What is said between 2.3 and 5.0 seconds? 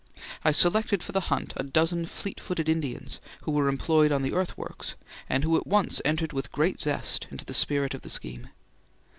footed Indians who were employed on the earth works,